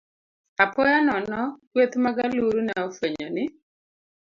Apoya 0.63 0.97
nono, 1.07 1.41
kweth 1.71 1.95
mag 2.03 2.17
aluru 2.25 2.59
ne 2.63 2.73
ofwenyo 2.87 3.27
ni 3.35 3.43